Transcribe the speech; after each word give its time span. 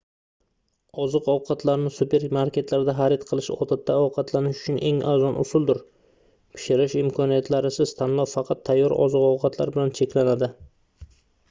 oziq-ovqatlarni 1.01 1.91
supermarketlarda 1.97 2.95
xariq 3.01 3.27
qilish 3.33 3.49
odatda 3.67 3.99
ovqatlanish 4.07 4.63
uchun 4.63 4.81
eng 4.93 5.03
arzon 5.13 5.39
usuldir 5.45 5.83
pishirish 6.57 6.97
imkoniyatlarisiz 7.05 7.95
tanlov 8.03 8.33
faqat 8.41 8.67
tayyor 8.73 8.99
oziq-ovqatlar 9.07 9.77
bilan 9.79 9.97
cheklanadi 10.03 10.53